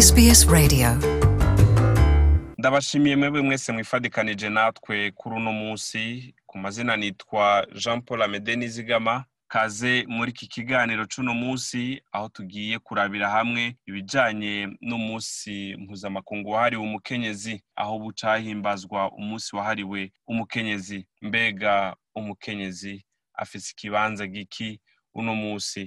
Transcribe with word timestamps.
SBS 0.00 0.48
Radio 0.50 0.88
ndabashimiye 2.58 3.16
mwebwe 3.16 3.40
mwese 3.42 3.72
mwifadikanije 3.72 4.48
natwe 4.50 5.10
kuri 5.10 5.34
uno 5.36 5.52
munsi 5.52 6.34
ku 6.46 6.58
mazina 6.58 6.96
nitwa 6.96 7.66
jean 7.80 8.02
paul 8.02 8.22
amede 8.22 8.56
nizigama 8.56 9.24
kaze 9.52 9.92
muri 10.14 10.30
iki 10.30 10.46
kiganiro 10.54 11.04
cy'uno 11.10 11.32
munsi 11.42 12.00
aho 12.16 12.26
tugiye 12.36 12.78
kurabira 12.78 13.28
hamwe 13.36 13.76
ibijyanye 13.88 14.68
n'umunsi 14.88 15.76
mpuzamakungu 15.82 16.48
wahariwe 16.50 16.82
umukenyezi 16.86 17.54
aho 17.82 17.94
bucahimbazwa 18.02 19.00
umunsi 19.20 19.56
wahariwe 19.56 20.02
umukenyezi 20.30 20.98
mbega 21.22 21.96
umukenyezi 22.18 23.04
afite 23.34 23.66
ikibanza 23.72 24.26
giki 24.26 24.80
uno 25.14 25.34
munsi 25.42 25.82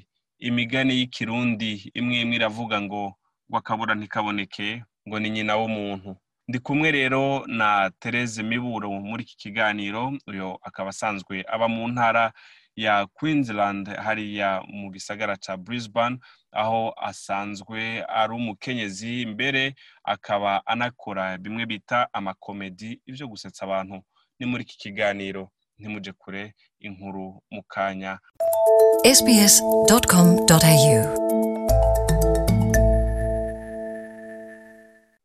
imigani 0.48 0.92
y'ikirundi 1.00 1.72
imwe 2.00 2.16
imwe 2.24 2.36
iravuga 2.36 2.78
ngo 2.86 3.04
wakabura 3.50 3.96
ntikaboneke 3.96 4.84
ngo 5.10 5.20
ni 5.20 5.30
nyina 5.30 5.56
w'umuntu 5.56 6.16
ndi 6.48 6.60
kumwe 6.60 6.92
rero 6.92 7.44
na 7.48 7.92
Therese 8.00 8.44
miburo 8.44 8.92
muri 8.92 9.24
iki 9.24 9.36
kiganiro 9.38 10.12
uyu 10.28 10.58
akaba 10.62 10.90
asanzwe 10.92 11.46
aba 11.48 11.68
mu 11.68 11.88
ntara 11.88 12.34
ya 12.76 13.06
Queensland 13.16 13.88
hariya 13.96 14.60
mu 14.68 14.92
gisagara 14.92 15.38
cya 15.40 15.56
Brisbane 15.58 16.18
aho 16.52 16.92
asanzwe 17.02 18.04
ari 18.08 18.34
umukenyezi 18.36 19.24
mbere 19.26 19.76
akaba 20.04 20.60
anakora 20.66 21.38
bimwe 21.38 21.64
bita 21.66 22.08
amakomedi 22.14 23.00
ibyo 23.08 23.26
gusetsa 23.32 23.64
abantu 23.66 24.04
ni 24.40 24.44
muri 24.46 24.64
iki 24.68 24.76
kiganiro 24.78 25.48
ntimuje 25.80 26.12
kure 26.14 26.54
inkuru 26.80 27.40
mu 27.54 27.62
kanya 27.64 28.20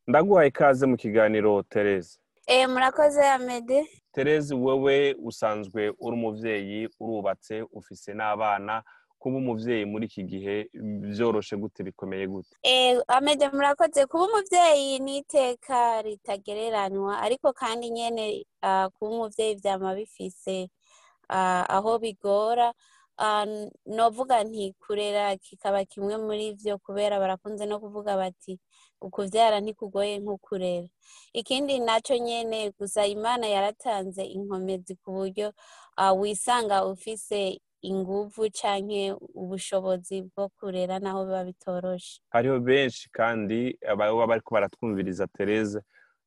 ndaguhaye 0.08 0.48
ikaze 0.48 0.86
mu 0.86 0.96
kiganiro 0.96 1.62
tereza 1.62 2.16
eh, 2.48 2.64
murakoze 2.68 3.20
amede 3.28 3.84
tereza 4.12 4.54
wowe 4.56 4.96
usanzwe 5.28 5.82
uri 6.04 6.14
umubyeyi 6.20 6.80
urubatse 7.00 7.54
ufise 7.78 8.10
n'abana 8.16 8.74
kuba 9.20 9.36
umubyeyi 9.44 9.84
muri 9.92 10.04
iki 10.10 10.22
gihe 10.30 10.54
byoroshye 11.12 11.54
gute 11.62 11.80
bikomeye 11.88 12.24
gute 12.32 12.54
eh, 12.68 12.96
amede 13.16 13.44
murakoze 13.56 14.00
kuba 14.08 14.24
umubyeyi 14.28 14.96
ni 15.04 15.12
iteka 15.20 15.78
ritagereranywa 16.02 17.12
ariko 17.24 17.46
kandi 17.60 17.84
nyine 17.96 18.24
ah, 18.66 18.88
kuba 18.94 19.10
umubyeyi 19.16 19.52
byaba 19.60 19.88
bifise 19.98 20.58
ah, 21.36 21.64
aho 21.76 21.90
bigora 22.02 22.68
novuga 23.86 24.44
nti 24.44 24.74
kurera 24.86 25.33
kikaba 25.36 25.84
kimwe 25.84 26.14
muri 26.16 26.47
byo 26.58 26.74
kubera 26.84 27.19
barakunze 27.22 27.66
no 27.66 27.77
kuvuga 27.83 28.12
bati 28.20 28.52
ukubyara 29.02 29.56
ntikugoye 29.60 30.14
kurera 30.47 30.88
ikindi 31.34 31.75
nacyo 31.83 32.14
nyine 32.27 32.58
gusa 32.78 33.02
imana 33.14 33.44
yaratanze 33.55 34.22
inkomezi 34.36 34.92
ku 35.02 35.08
buryo 35.19 35.47
wisanga 36.22 36.86
ufise 36.86 37.58
inguvu 37.91 38.42
cyangwa 38.58 39.19
ubushobozi 39.41 40.16
bwo 40.30 40.44
kurera 40.58 40.94
naho 41.03 41.27
biba 41.27 41.42
bitoroshe 41.50 42.20
hariho 42.34 42.58
benshi 42.62 43.10
kandi 43.19 43.58
baba 43.98 44.25
bari 44.30 44.42
baratwumviriza 44.55 45.27
tereze 45.36 45.80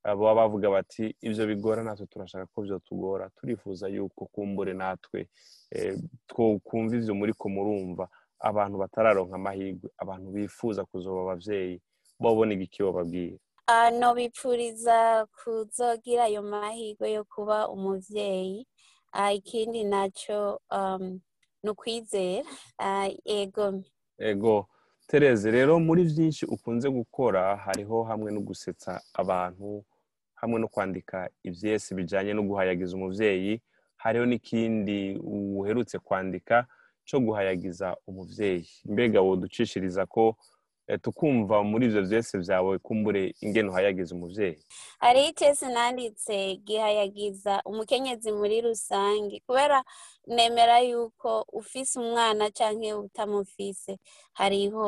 baba 0.03 0.33
bavuga 0.35 0.69
bati 0.69 1.15
ibyo 1.21 1.45
bigora 1.47 1.83
natwe 1.85 2.05
turashaka 2.09 2.45
ko 2.53 2.57
byatugora 2.65 3.29
turifuza 3.37 3.85
yuko 3.87 4.25
kumbure 4.33 4.73
natwe 4.73 5.29
eh, 5.71 5.93
twumva 6.27 6.93
ibyo 6.97 7.13
muri 7.13 7.33
ko 7.37 7.45
murumva 7.53 8.09
abantu 8.41 8.75
batararonka 8.83 9.35
amahirwe 9.37 9.85
abantu 10.03 10.27
bifuza 10.35 10.81
kuzoba 10.89 11.19
ababyeyi 11.21 11.77
babona 12.19 12.51
iki 12.57 12.79
bababwira 12.83 13.37
ah, 13.71 13.91
no 13.93 14.09
bipfuriza 14.17 14.97
kuzogira 15.37 16.25
ayo 16.25 16.41
mahirwe 16.41 17.05
yo 17.17 17.23
kuba 17.33 17.57
umubyeyi 17.69 18.65
ah, 19.13 19.29
ikindi 19.37 19.83
nacyo 19.85 20.61
um, 20.77 21.21
ni 21.63 21.69
ukwizera 21.69 22.49
ah, 22.81 23.05
ego 23.25 23.83
ego 24.17 24.65
tereze 25.07 25.51
rero 25.53 25.73
muri 25.77 26.01
byinshi 26.09 26.43
ukunze 26.49 26.87
gukora 26.89 27.41
hariho 27.65 27.97
hamwe 28.09 28.29
no 28.33 28.41
gusetsa 28.41 28.91
abantu 29.21 29.69
hamwe 30.41 30.59
no 30.59 30.67
kwandika 30.67 31.29
ibyesi 31.45 31.93
bijyanye 31.95 32.31
no 32.35 32.43
guhayagiza 32.49 32.95
umubyeyi 32.97 33.53
hariho 34.01 34.25
n'ikindi 34.29 34.99
uherutse 35.59 35.95
kwandika 36.07 36.55
cyo 37.07 37.17
guhayagiza 37.25 37.87
umubyeyi 38.09 38.65
mbega 38.93 39.19
woducishiriza 39.21 40.03
ko 40.13 40.25
eh, 40.89 40.99
tukumva 41.03 41.55
muri 41.69 41.83
ibyo 41.87 42.01
byose 42.07 42.33
byawe 42.43 42.73
kumbure 42.85 43.21
ingene 43.43 43.67
uhayagiza 43.71 44.11
umubyeyi 44.17 44.59
hariho 45.03 45.27
icyesi 45.31 45.65
nanditse 45.75 46.33
gihayagiza 46.67 47.53
umukenyezi 47.69 48.29
muri 48.39 48.57
rusange 48.65 49.35
kubera 49.47 49.79
nemera 50.35 50.77
yuko 50.89 51.29
ufise 51.61 51.91
umwana 52.03 52.43
cyangwa 52.57 52.89
utamufise 53.05 53.93
hariho 54.39 54.85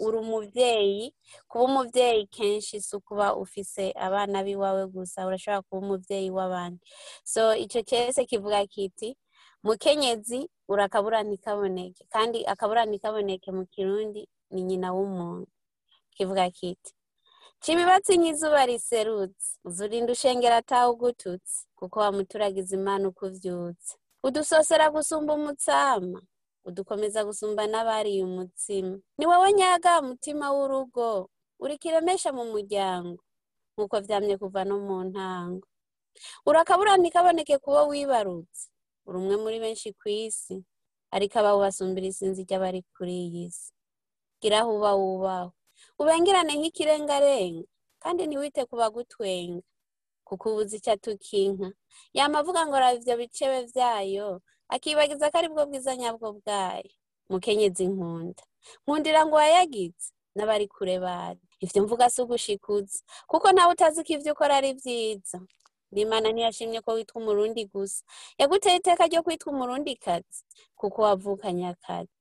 uri 0.00 0.16
umubyeyi 0.20 1.04
kuba 1.48 1.64
umubyeyi 1.68 2.22
kenshi 2.36 2.74
si 2.84 2.90
ukuba 2.98 3.26
ufise 3.42 3.82
abana 4.06 4.36
b'iwawe 4.44 4.84
gusa 4.94 5.18
urashobora 5.28 5.62
kuba 5.66 5.80
umubyeyi 5.86 6.28
w'abandi 6.36 6.80
so 7.32 7.42
icyo 7.64 7.80
cyese 7.88 8.20
kivuga 8.30 8.60
kiti 8.74 9.08
mukenyezi 9.66 10.38
urakabura 10.72 11.18
akaburane 11.20 11.92
kandi 12.14 12.38
akabura 12.52 12.82
kaboneke 13.04 13.48
mu 13.56 13.64
kirundi 13.72 14.22
ni 14.52 14.60
nyina 14.68 14.88
w'umuntu 14.96 15.48
kivuga 16.14 16.44
kiti 16.58 16.90
kibibatsi 17.62 18.12
nk'izuba 18.20 18.60
riserutse 18.70 19.46
zurinde 19.76 20.10
ushengera 20.16 20.56
atawe 20.62 20.88
ugututse 20.94 21.56
kuko 21.78 21.96
wa 22.04 22.10
muturage 22.16 22.58
izi 22.62 22.74
imana 22.80 23.04
uko 23.10 23.22
udusosera 24.26 24.86
gusumba 24.94 25.30
umutsama 25.38 26.20
udukomeza 26.68 27.20
gusumba 27.26 27.62
n'abariye 27.70 28.20
umutsima 28.28 28.94
ni 29.18 29.24
wowe 29.28 29.48
nyaga 29.58 29.92
mutima 30.06 30.46
w'urugo 30.54 31.08
urikiremesha 31.62 32.30
mu 32.36 32.44
muryango 32.52 33.22
nk'uko 33.72 33.96
byamye 34.04 34.34
kuva 34.42 34.60
no 34.68 34.76
mu 34.86 34.96
ntango 35.10 35.66
urakaburana 36.48 37.04
ikaboneke 37.10 37.54
kubo 37.64 37.80
wibarutse 37.90 38.64
uri 39.06 39.16
umwe 39.20 39.34
muri 39.42 39.56
benshi 39.64 39.88
ku 39.98 40.06
isi 40.26 40.56
ariko 41.16 41.34
abawubasumbira 41.40 42.06
isinzi 42.12 42.40
ry'abari 42.46 42.80
kuri 42.94 43.14
iyi 43.26 43.46
si 43.56 43.70
gira 44.40 44.58
uba 44.74 44.90
wubaho 45.00 45.50
ubengerane 46.00 46.52
nk'ikirengarenga 46.60 47.64
kandi 48.02 48.20
ntiwite 48.26 48.60
ku 48.68 48.74
bagutwenga 48.80 49.64
kuko 50.28 50.44
ubuze 50.52 50.72
icyo 50.78 50.90
atuka 50.94 51.28
inka 51.44 51.68
yamavuga 52.18 52.60
ngo 52.66 52.76
ibyo 52.98 53.14
bicewe 53.20 53.58
byayo 53.70 54.28
akibagiza 54.74 55.26
ko 55.30 55.36
aribwo 55.38 55.62
bwiza 55.68 55.92
nyabwo 56.00 56.28
bwayo 56.38 56.90
mukenyezi 57.30 57.84
nkunda 57.92 58.42
nkundira 58.84 59.20
ngo 59.26 59.34
wayagize 59.40 60.06
n'abari 60.34 60.66
kure 60.74 60.96
bari 61.04 61.42
ibyo 61.64 61.78
mvuga 61.84 62.04
si 62.12 62.18
ugushikuza 62.24 62.98
kuko 63.30 63.46
nawe 63.54 63.70
utazi 63.74 64.00
ko 64.06 64.10
ibyo 64.16 64.30
ukora 64.32 64.52
ari 64.58 64.70
byiza 64.78 65.38
nimana 65.94 66.26
ntiyashimye 66.30 66.78
ko 66.86 66.90
witwa 66.96 67.16
umurundi 67.20 67.62
gusa 67.72 68.00
yaguteye 68.40 68.76
iteka 68.80 69.02
ryo 69.10 69.20
kwitwa 69.24 69.48
umurundi 69.52 69.92
kazi 70.04 70.40
kuko 70.80 70.98
wavukanye 71.06 71.64
akazi 71.74 72.16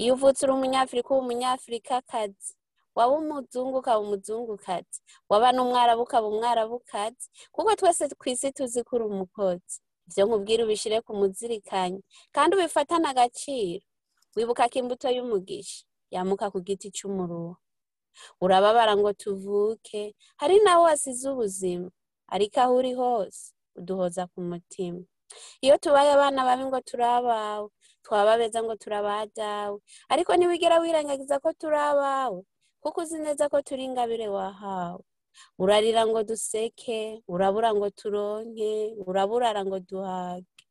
iyo 0.00 0.12
uvutse 0.16 0.40
uri 0.44 0.52
umunyafurika 0.56 1.08
uba 1.12 1.20
umunyafurika 1.24 1.94
kazi 2.12 2.50
waba 2.96 3.12
umuzungu 3.20 3.76
ukaba 3.80 3.98
umuzungu 4.04 4.54
kazi 4.66 4.98
waba 5.30 5.48
n'umwarabu 5.54 6.00
ukaba 6.06 6.26
umwarabu 6.32 6.76
kazi 6.92 7.26
kuko 7.54 7.70
twese 7.78 8.02
ku 8.20 8.24
isi 8.32 8.48
tuzi 8.56 8.80
ko 8.86 8.90
uri 8.96 9.04
umukozi 9.12 9.76
ibyo 10.08 10.22
nkubwira 10.26 10.60
ubishyire 10.62 10.96
ku 11.06 11.12
muzirikanye 11.20 12.00
kandi 12.34 12.50
ubifatane 12.52 13.06
agaciro 13.12 13.84
wibuka 14.36 14.62
ko 14.70 14.76
imbuto 14.82 15.06
y'umugisha 15.16 15.78
yamuka 16.14 16.46
ku 16.52 16.58
giti 16.66 16.86
cy'umuruho 16.96 17.52
urababara 18.44 18.92
ngo 18.98 19.10
tuvuke 19.22 20.02
hari 20.40 20.56
nawe 20.64 20.82
wasize 20.88 21.24
ubuzima 21.34 21.88
ariko 22.34 22.56
aho 22.64 22.72
uri 22.80 22.92
hose 23.00 23.40
uduhoza 23.78 24.22
ku 24.32 24.38
mutima 24.50 25.02
iyo 25.64 25.74
tubaye 25.82 26.10
abana 26.16 26.40
babi 26.48 26.64
ngo 26.68 26.78
turi 26.88 27.06
abawe 27.18 27.68
twaba 28.04 28.32
beza 28.40 28.58
ngo 28.64 28.74
turi 28.80 28.96
abadawe 29.00 29.76
ariko 30.12 30.30
ntibigera 30.34 30.76
wirengagiza 30.82 31.36
ko 31.42 31.48
turi 31.60 31.78
abawe 31.90 32.40
kuko 32.82 32.98
uzi 33.02 33.16
neza 33.24 33.44
ko 33.52 33.56
turi 33.66 33.82
ingabire 33.88 34.28
wahawe 34.36 35.04
urarira 35.62 36.02
ngo 36.08 36.18
duseke 36.30 37.00
urabura 37.32 37.70
ngo 37.76 37.86
turonke 37.98 38.72
uraburara 39.08 39.60
ngo 39.66 39.76
duhage 39.88 40.62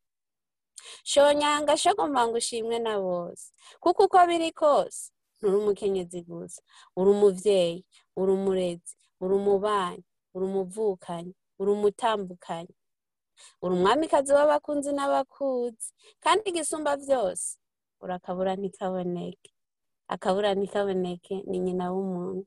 shonyanga 1.11 1.73
shogomba 1.81 2.21
ngo 2.25 2.35
ushimwe 2.41 2.77
na 2.85 2.95
bose 3.05 3.45
kuko 3.83 4.01
uko 4.07 4.17
biri 4.29 4.49
kose 4.61 5.01
nturi 5.37 5.55
umukenyezi 5.61 6.19
gusa 6.29 6.59
uri 6.99 7.09
umubyeyi 7.15 7.79
uri 8.19 8.31
umurezi 8.37 8.91
uri 9.23 9.33
umubanyi 9.39 10.03
uri 10.35 10.43
umuvukanyi 10.49 11.33
uri 11.59 11.69
umutambukanyi 11.75 12.75
uri 13.61 13.71
umwamikazi 13.77 14.31
w'abakunzi 14.37 14.91
n'abakuzi 14.93 15.87
kandi 16.23 16.41
igisumba 16.49 16.91
byose 17.03 17.47
urakabura 18.03 18.51
ntikaboneke 18.59 19.49
akabura 20.13 20.49
ntikaboneke 20.55 21.35
ni 21.49 21.57
nyina 21.65 21.85
w'umuntu 21.95 22.45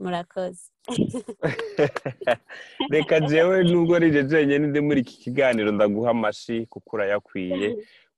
murakoze 0.00 0.70
reka 2.92 3.18
njyewe 3.18 3.64
nubwo 3.64 3.96
ari 3.96 4.08
njye 4.22 4.80
muri 4.80 5.00
iki 5.00 5.16
kiganiro 5.24 5.70
ndaguha 5.72 6.10
amashi 6.16 6.56
kuko 6.70 6.90
urayakwiye 6.96 7.68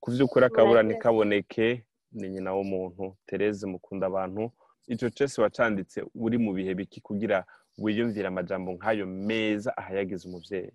ku 0.02 0.06
by'ukuri 0.12 0.44
akabura 0.46 0.80
ntikaboneke 0.84 1.68
ni 2.14 2.26
nyina 2.32 2.50
w'umuntu 2.56 3.04
tereze 3.28 3.64
mukunda 3.72 4.04
abantu 4.10 4.42
icyo 4.92 5.08
cyose 5.16 5.36
wacanditse 5.44 5.98
uri 6.24 6.38
mu 6.44 6.50
bihe 6.56 6.72
biki 6.78 6.98
kugira 7.06 7.36
wiyumvire 7.82 8.26
amajambo 8.28 8.68
nk'ayo 8.74 9.04
meza 9.28 9.70
ahayagize 9.80 10.22
umubyeyi 10.28 10.70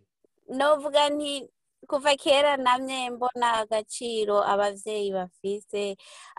novuga 0.57 1.01
nti 1.15 1.33
kuva 1.89 2.11
kera 2.23 2.51
namye 2.65 2.99
mbona 3.13 3.47
agaciro 3.61 4.35
ababyeyi 4.53 5.09
bafise 5.17 5.81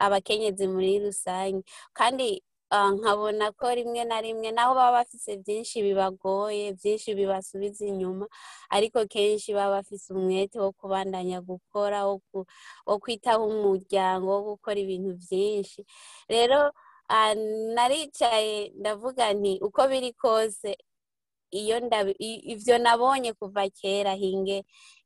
abakenyezi 0.05 0.65
muri 0.75 0.93
rusange 1.05 1.61
kandi 1.99 2.27
Ah, 2.75 2.91
nkabona 2.99 3.47
ko 3.59 3.67
rimwe 3.79 4.03
na 4.11 4.19
rimwe 4.27 4.49
naho 4.57 4.73
baba 4.79 4.97
bafite 5.07 5.31
byinshi 5.43 5.77
bibagoye 5.87 6.65
byinshi 6.79 7.11
bibasubiza 7.19 7.83
inyuma 7.91 8.27
ariko 8.77 8.99
kenshi 9.15 9.49
baba 9.57 9.75
bafite 9.79 10.03
umwete 10.17 10.57
wo 10.65 10.71
kubandanya 10.79 11.39
gukora 11.51 11.99
wo 12.87 12.95
kwitaho 13.03 13.43
umuryango 13.53 14.27
wo 14.35 14.41
gukora 14.51 14.75
ibintu 14.85 15.11
byinshi 15.23 15.81
rero 16.35 16.59
ah, 17.17 17.35
naricaye 17.79 18.59
ndavuga 18.81 19.23
nti 19.39 19.53
uko 19.67 19.81
biri 19.91 20.11
kose 20.23 20.69
iyo 21.61 21.77
ibyo 22.55 22.77
nabonye 22.85 23.31
kuva 23.41 23.63
kera 23.81 24.13
hinge 24.23 24.59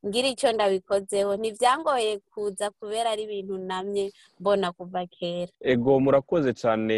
ngira 0.07 0.27
icyo 0.35 0.49
ndabikozeho 0.57 1.31
ntibyangoye 1.41 2.11
kuza 2.31 2.67
kubera 2.79 3.09
ari 3.15 3.23
ibintu 3.29 3.55
namye 3.69 4.05
mbona 4.41 4.69
kuva 4.79 5.03
kera 5.17 5.53
ego 5.73 5.91
murakoze 6.05 6.51
cyane 6.63 6.95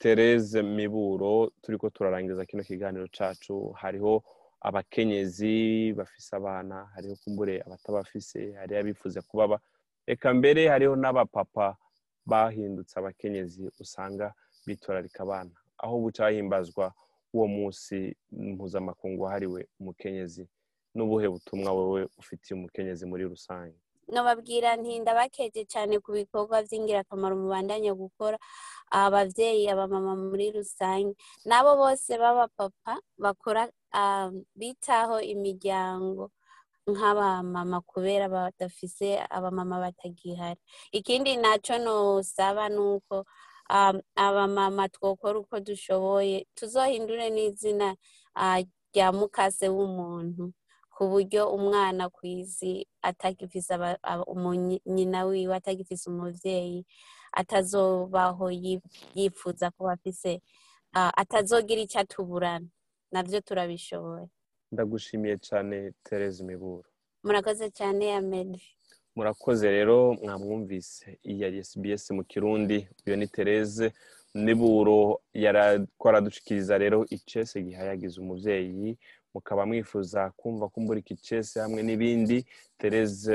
Therese 0.00 0.56
miburo 0.78 1.32
turi 1.62 1.76
ko 1.82 1.86
turarangiza 1.94 2.48
kino 2.50 2.62
kiganiro 2.70 3.06
cyacu 3.16 3.54
hariho 3.80 4.12
abakenyezi 4.68 5.54
bafise 5.98 6.30
abana 6.40 6.76
hariho 6.94 7.14
kumbure 7.22 7.54
abatabafise 7.66 8.38
hariho 8.60 8.78
abifuza 8.82 9.18
kubaba 9.28 9.56
reka 10.08 10.28
mbere 10.38 10.62
hariho 10.72 10.94
n'abapapa 11.02 11.66
bahindutse 12.30 12.94
abakenyezi 12.96 13.60
usanga 13.82 14.26
bitorarika 14.66 15.18
abana 15.26 15.54
aho 15.82 15.94
bucahimbazwa 16.02 16.86
w'uwo 17.34 17.46
munsi 17.56 17.98
mpuzamakungu 18.50 19.20
wahariwe 19.24 19.60
umukenyezi 19.80 20.42
n'ubuhe 20.96 21.26
butumwa 21.34 21.70
wowe 21.76 22.02
ufitiye 22.20 22.52
umukenyezi 22.58 23.04
muri 23.10 23.24
rusange 23.32 23.78
nkababwira 24.10 24.68
ntinda 24.80 25.10
bakeje 25.18 25.62
cyane 25.72 25.94
ku 26.04 26.10
bikorwa 26.18 26.56
by'ingirakamaro 26.66 27.34
mubandanya 27.42 27.92
gukora 28.02 28.36
ababyeyi 29.04 29.64
abamama 29.74 30.12
muri 30.28 30.46
rusange 30.56 31.12
n'abo 31.48 31.70
bose 31.82 32.10
b'abapapa 32.22 32.94
bakora 33.24 33.62
bitaho 34.60 35.16
imiryango 35.34 36.22
nk'abamama 36.92 37.78
kubera 37.90 38.24
badafise 38.34 39.06
abamama 39.36 39.76
batagihari 39.84 40.60
ikindi 40.98 41.30
nacyo 41.42 41.74
ntusaba 41.82 42.62
ni 42.76 42.80
uko 42.92 43.16
abamama 44.16 44.84
twokora 44.94 45.36
uko 45.42 45.56
dushoboye 45.66 46.36
tuzohindure 46.56 47.26
n'izina 47.34 47.88
rya 48.92 49.06
mukase 49.18 49.66
w'umuntu 49.76 50.44
ku 50.94 51.02
buryo 51.10 51.42
umwana 51.56 52.04
ku 52.14 52.22
isi 52.36 52.72
atagifise 53.10 53.72
nyina 54.94 55.20
wiwe 55.28 55.54
atagifise 55.60 56.04
umubyeyi 56.12 56.80
atazobaho 57.40 58.46
yifuza 59.16 59.66
kuba 59.74 59.90
afise 59.96 60.30
atazogira 61.22 61.80
icyo 61.86 61.98
atuburana 62.04 62.68
nabyo 63.12 63.38
turabishoboye 63.46 64.26
ndagushimiye 64.72 65.36
cyane 65.46 65.76
tereza 66.06 66.38
imiburo 66.44 66.88
murakoze 67.24 67.66
cyane 67.78 68.02
ya 68.12 68.20
medi 68.32 68.62
murakoze 69.16 69.66
rero 69.76 69.96
mwamwumvise 70.22 71.06
iya 71.32 71.48
SBS 71.68 72.04
mu 72.16 72.22
kirundi 72.30 72.76
iyo 73.06 73.14
ni 73.18 73.26
Tereze 73.36 73.86
n'iburo 74.44 74.98
twaradushikiriza 75.98 76.74
rero 76.82 76.98
icese 77.16 77.54
gihayagiza 77.66 78.16
umubyeyi 78.22 78.88
mukaba 79.32 79.62
mwifuza 79.68 80.20
kumva 80.38 80.64
kumburika 80.72 81.10
icese 81.16 81.54
hamwe 81.64 81.80
n'ibindi 81.86 82.36
Tereze 82.80 83.32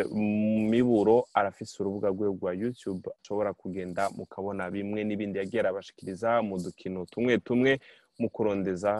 miburo 0.71 1.17
arafise 1.39 1.73
urubuga 1.77 2.07
rwe 2.13 2.27
rwa 2.35 2.51
YouTube 2.61 3.03
ashobora 3.19 3.49
kugenda 3.61 4.01
mukabona 4.17 4.63
bimwe 4.75 4.99
n'ibindi 5.07 5.35
yagera 5.41 5.67
abashikiriza 5.69 6.29
mu 6.47 6.55
dukino 6.65 6.99
tumwe 7.13 7.33
tumwe 7.47 7.71
mu 8.19 8.27
kurondeza 8.33 8.91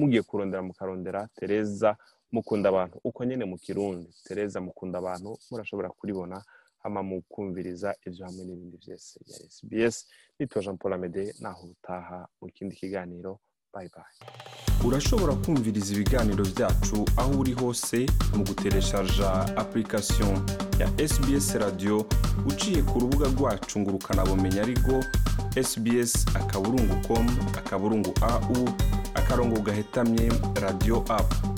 mugiye 0.00 0.22
kurondera 0.28 0.62
mukarondera 0.68 1.20
Tereza 1.38 1.90
mukunda 2.32 2.68
abantu 2.68 3.00
uko 3.04 3.24
nyine 3.24 3.44
mu 3.44 3.56
kirundi 3.58 4.10
tereza 4.24 4.60
mukunda 4.60 4.98
abantu 4.98 5.30
murashobora 5.50 5.88
kuribona 5.90 6.36
hama 6.82 7.00
mukumviriza 7.02 7.90
ibyo 8.06 8.22
hamwe 8.26 8.42
n'ibindi 8.44 8.76
byose 8.82 9.18
ya 9.28 9.36
SBS 9.54 9.96
nitwa 10.38 10.62
Jean 10.62 10.76
Paul 10.76 10.92
Amede 10.94 11.34
naho 11.40 11.66
utaha 11.66 12.28
mu 12.40 12.46
kindi 12.48 12.76
kiganiro 12.76 13.40
bye 13.74 13.88
bye 13.92 14.12
urashobora 14.86 15.34
kumviriza 15.42 15.90
ibiganiro 15.94 16.42
byacu 16.54 16.96
aho 17.16 17.30
uri 17.40 17.52
hose 17.58 18.06
mu 18.36 18.44
gutereshaja 18.46 19.56
application 19.56 20.32
ya 20.78 20.86
SBS 21.10 21.48
radio 21.64 22.04
uciye 22.46 22.82
ku 22.82 22.96
rubuga 23.02 23.26
rwacu 23.32 23.80
ngo 23.80 23.90
ukanabumenya 23.98 24.60
ariko 24.62 24.94
SBS 25.68 26.12
akaburungu 26.38 26.94
com 27.06 27.24
akaburungu 27.58 28.12
au 28.22 28.60
akarongo 29.18 29.58
gahetamye 29.66 30.28
radio 30.62 30.96
app 31.18 31.57